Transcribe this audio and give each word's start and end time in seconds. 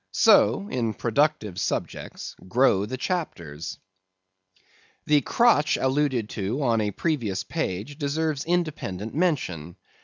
So, 0.13 0.67
in 0.67 0.95
productive 0.95 1.59
subjects, 1.59 2.35
grow 2.47 2.87
the 2.87 2.97
chapters. 2.97 3.77
The 5.05 5.21
crotch 5.21 5.77
alluded 5.77 6.27
to 6.29 6.63
on 6.63 6.81
a 6.81 6.89
previous 6.89 7.43
page 7.43 7.99
deserves 7.99 8.43
independent 8.43 9.13
mention. 9.13 9.75